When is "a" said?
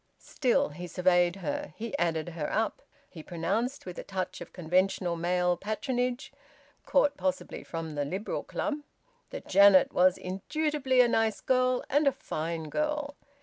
3.99-4.03, 11.01-11.07, 12.07-12.11